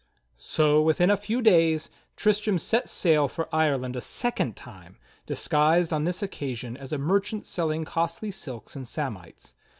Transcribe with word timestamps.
So, 0.39 0.81
within 0.81 1.11
a 1.11 1.15
few 1.15 1.43
days, 1.43 1.91
Tristram 2.15 2.57
set 2.57 2.89
sail 2.89 3.27
for 3.27 3.47
Ireland 3.53 3.95
a 3.95 4.01
second 4.01 4.55
time, 4.55 4.97
disguised 5.27 5.93
on 5.93 6.05
this 6.05 6.23
occasion 6.23 6.75
as 6.75 6.91
a 6.91 6.97
merchant 6.97 7.45
selling 7.45 7.85
costly 7.85 8.31
silks 8.31 8.75
and 8.75 8.85
samites. 8.87 9.53